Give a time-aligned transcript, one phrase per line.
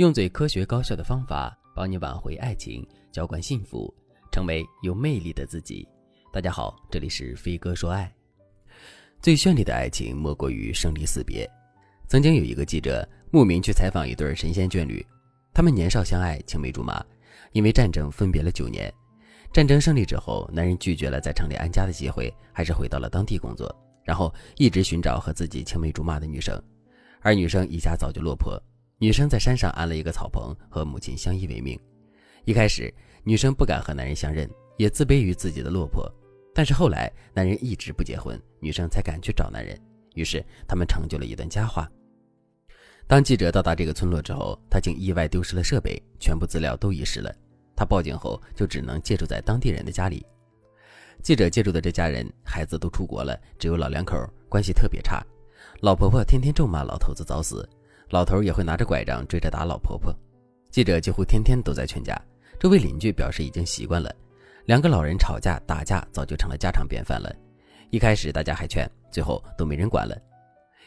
[0.00, 3.94] 用最科学高效的方法帮你挽回爱情，浇灌幸福，
[4.32, 5.86] 成为有魅力的自己。
[6.32, 8.10] 大家好，这里是飞哥说爱。
[9.20, 11.46] 最绚丽的爱情莫过于生离死别。
[12.08, 15.06] 曾经有一个记者慕名去采访一对神仙眷侣，
[15.52, 17.04] 他们年少相爱，青梅竹马，
[17.52, 18.90] 因为战争分别了九年。
[19.52, 23.70] 战争胜利之后，男人拒绝了在城里安家的机会，还是回到了当地工作，
[24.02, 26.58] 然后一直寻找和自己青梅竹马的女生，
[27.20, 28.58] 而女生一家早就落魄。
[29.02, 31.80] 女生在山上安了一个草棚，和母亲相依为命。
[32.44, 32.92] 一开始，
[33.24, 34.46] 女生不敢和男人相认，
[34.76, 36.06] 也自卑于自己的落魄。
[36.54, 39.74] 但是后来，男人一直不结婚，女生才敢去找男人。
[40.16, 41.90] 于是，他们成就了一段佳话。
[43.06, 47.34] 当记者到达这个村落之后，他竟意外丢失了设备，全部资料都遗失了。
[47.74, 50.26] 他报警后，就只能借住在当地人的家里。
[51.22, 54.14] 记者借住的这家人，孩子都出国了，只有老两口，
[54.46, 55.24] 关系特别差。
[55.80, 57.66] 老婆婆天天咒骂老头子早死。
[58.10, 60.12] 老头也会拿着拐杖追着打老婆婆，
[60.70, 62.20] 记者几乎天天都在劝架。
[62.58, 64.14] 周围邻居表示已经习惯了，
[64.66, 67.32] 两个老人吵架打架早就成了家常便饭了。
[67.90, 70.16] 一开始大家还劝，最后都没人管了。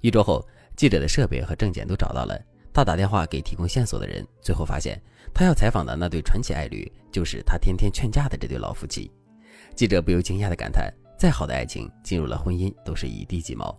[0.00, 0.46] 一周后，
[0.76, 2.40] 记者的设备和证件都找到了，
[2.72, 5.00] 他打电话给提供线索的人，最后发现
[5.34, 9.10] 他要采访的那对传奇爱侣就是他天天劝架的这对老夫妻。
[9.74, 13.76] 记者不由惊讶地感叹：再好的爱情，进入了婚姻都是一地鸡毛。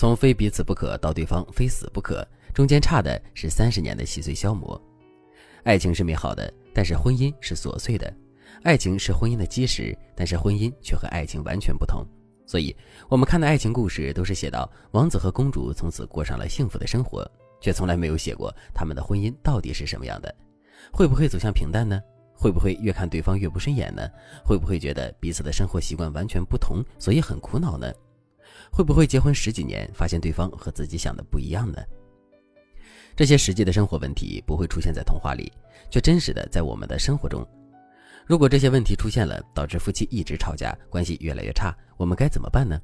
[0.00, 4.80] 从非彼此不可到对方非死不可，中间差的是三十年的细碎消磨。
[5.62, 8.10] 爱情是美好的，但是婚姻是琐碎的。
[8.62, 12.02] 爱情是婚姻的基石，但是婚姻却和爱情完全不同。
[12.46, 12.74] 所以，
[13.10, 20.34] 我们看的爱情故事都是写到王子和公主从此过上了幸福的生活，却从来没有写过他们的婚姻到底是什么样的。
[20.90, 22.00] 会不会走向平淡呢？
[22.32, 24.08] 会不会越看对方越不顺眼呢？
[24.46, 27.92] 会不会觉得彼此的生活习惯完全不同，所以很苦恼呢？
[28.70, 31.78] 会不会结婚十几年，发现对方和自己想的不一样呢？
[33.16, 35.52] 这些实际的生活问题不会出现在童话里，
[35.90, 37.46] 却真实的在我们的生活中。
[38.26, 42.80] 如果这些问题出现了，导致夫妻一直吵架，关系越来越差，我们该怎么办呢？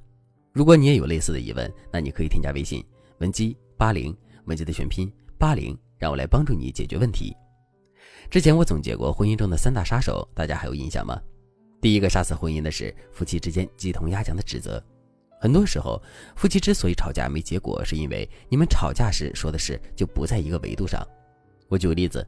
[0.53, 2.85] 如果你也有类似的疑问，那你可以添加微信
[3.19, 4.15] 文姬八零，
[4.47, 7.35] 文姬的全拼八零，让我来帮助你解决问题。
[8.29, 11.21] 之前我总结过婚姻中的三大杀手，大家还有印象吗？
[11.81, 14.83] 第一个杀死婚姻的是夫妻之间鸡同鸭讲的指责。
[15.39, 16.03] 很多时候，
[16.35, 21.07] 夫妻之所以吵架没结果，是因为你们吵架时说的事就不在一个维度上。
[21.69, 22.27] 我举个例子，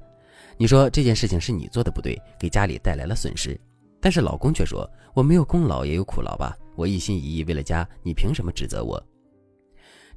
[0.56, 3.58] 你说这件事情是你做的不对，给家里带来了损失，
[4.00, 9.02] 但是老公却说我没有功劳也有苦劳吧，我一心一意为了家，你凭什么指责我？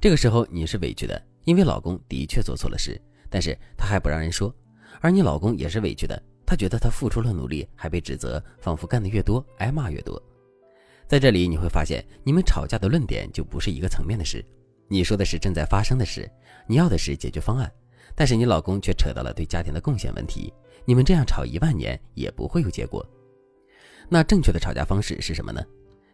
[0.00, 3.00] 这个时候你是委屈的，因为老公的确做错了事，
[3.30, 4.54] 但是他还不让人说，
[5.00, 10.20] 而你老公也是委屈的，他觉得他付出了努力还被指责，仿佛干的越多，挨骂越多。
[11.12, 14.42] 在这里你会发现，你们吵架的论点就不是一个层面的事。
[14.88, 16.26] 你说的是正在发生的事，
[16.66, 17.70] 你要的是解决方案，
[18.14, 20.50] 但是你老公却扯到了对家庭的贡献问题。
[20.86, 23.06] 你们这样吵一万年也不会有结果。
[24.08, 25.62] 那正确的吵架方式是什么呢？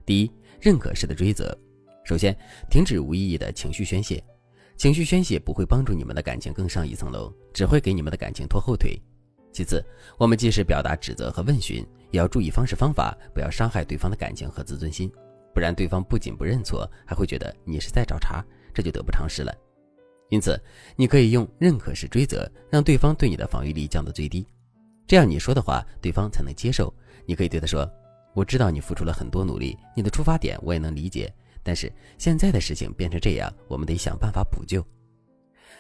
[0.05, 1.57] 第一，认可式的追责。
[2.05, 2.37] 首先，
[2.69, 4.21] 停止无意义的情绪宣泄。
[4.77, 9.01] 情绪宣泄不会帮助你们的感情更上一层楼，只会给你们的感情拖后腿。
[9.59, 9.85] 其次，
[10.17, 11.85] 我们即使表达指责和问询。
[12.13, 15.11] 也要注意方式方法，不要伤害对方的感情和自尊心，
[15.53, 18.41] 不然对方不仅不认错，还会觉得你是在找茬，
[18.73, 19.53] 这就得不偿失了。
[20.29, 20.57] 因此，
[20.95, 24.47] 你可以用认可式追责，让对方对你的防御力降到最低，
[25.09, 26.95] 这样你说的话对方才能接受。
[27.27, 27.91] 你可以对他说
[28.33, 34.87] ：“我知道你付出了很多努力，你的出发点我也能理解，但是现在的事情变成这样，我们得想办法补救。”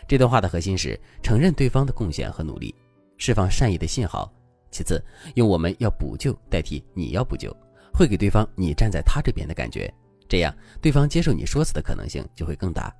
[0.09, 2.75] 这段话的核心是承认对方的贡献和努力，
[3.19, 4.33] 释放善意的信号。
[4.71, 5.03] 其次，
[5.35, 7.55] 用“我们要补救”代替“你要补救”，
[7.93, 9.93] 会给对方你站在他这边的感觉，
[10.29, 12.95] 这样对方接受你说辞的可能性就会更大。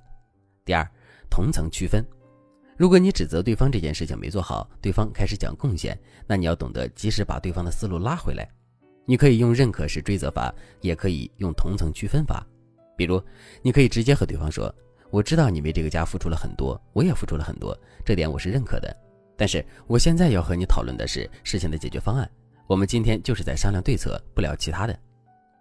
[0.65, 0.87] 第二，
[1.29, 2.05] 同层区分。
[2.75, 8.49] 如果你指责对方这件事情没做好，对方开始讲贡献，那你要懂得及时把对方的思路拉回来。
[9.05, 12.45] 你可以用认可式追责法，也可以用同层区分法。
[12.95, 13.21] 比如，
[13.61, 14.73] 你可以直接和对方说
[15.11, 18.95] ：“我知道你为这个家付出了很多，我也付出了很多，这点我是认可的。”
[19.39, 22.29] 但是我现在要和你讨论的是事情的解决方案。
[22.67, 24.99] 我们今天就是在商量对策，不聊其他的。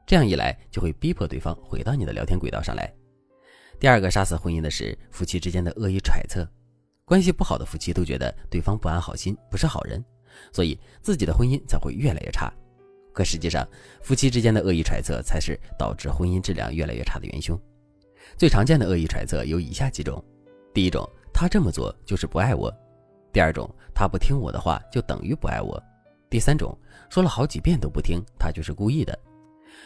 [0.05, 2.93] 这样一来，就会逼迫对方回到你的聊天轨道上来。
[3.79, 6.45] 第二个杀死婚姻的是夫妻之间的恶意揣测。
[7.05, 10.05] 关系不好的夫妻都觉得对方不安好心，不是好人，
[10.53, 12.53] 所以自己的婚姻才会越来越差。
[13.13, 13.65] 可实际上，
[14.03, 17.57] 夫妻之间的恶意揣测才是导致婚姻质量越来越差的元凶。
[18.37, 20.23] 最常见的恶意揣测有以下几种：
[20.75, 22.75] 第一种，他这么做就是不爱我。
[23.39, 25.81] 第二种，他不听我的话就等于不爱我；
[26.29, 26.77] 第三种，
[27.09, 29.17] 说了好几遍都不听，他就是故意的。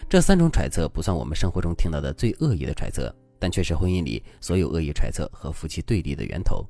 [0.09, 6.67] 这三种揣测不算我们生活中听到的最恶意的揣测，但却是婚姻里所有恶意揣测和夫妻对立的源头。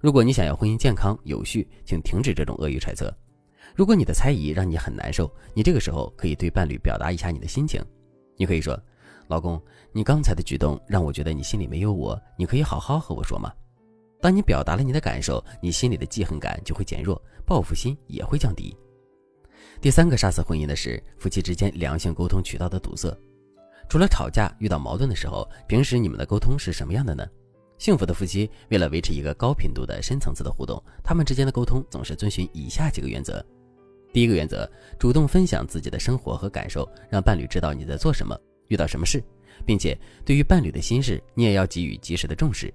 [0.00, 3.10] 如果你想要婚姻健康有序，请停止这种恶意揣测。
[3.74, 7.82] 如果你的猜疑让你很难受，你这个时候可以对伴侣表达一下你的心情。
[8.36, 8.78] 你可以说
[9.28, 9.58] ：“老公，
[9.92, 13.50] 你刚才的举动让我觉得你心里没有我，你可以好好和我说吗？”
[14.22, 18.72] 当你表达了你的感受，你心里的记恨感就会减弱，报复心也会降低。
[19.80, 23.12] 第三个杀死婚姻的是夫妻之间良性沟通渠道的堵塞。
[23.88, 27.26] 除了吵架、遇到矛盾的时候，平时你们的沟通是什么样的呢？
[27.78, 33.44] 幸福的夫妻为了维持一个高频度的深层次的互动，他们之间的沟通总是遵循以下几个原则。
[34.12, 34.70] 第一个原则，
[35.00, 38.38] 主动分享自己的生活和感受，让伴侣知道你在做什么，
[38.68, 39.20] 遇到什么事，
[39.66, 42.72] 并且对于伴侣的心事，你也要给予及时的重视。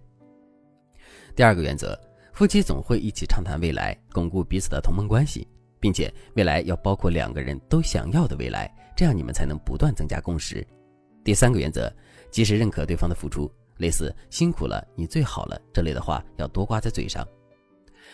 [1.37, 1.95] 第二个原则，
[2.33, 5.47] 夫妻总会一起畅谈未来，巩固彼此的同盟关系，
[5.79, 10.65] 并且未来要包括两个人都想要的未来，这样你们才能不断增加共识。
[11.23, 11.93] 第三个原则，
[12.31, 13.47] 及时认可对方的付出，
[13.77, 17.23] 类似“辛苦了，你最好了”这类的话要多挂在嘴上。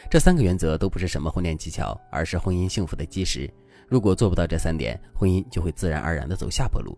[0.09, 3.49] 这三个原则都不是什么婚恋技巧，而是婚姻幸福的基石。
[3.87, 6.97] 如果做不到这三点，婚姻就会自然而然的走下坡路。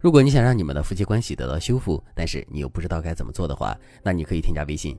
[0.00, 4.98] 如果你想让你们的夫妻关系得到修复，但是你又不知道该怎么做的话，那你可以添加微信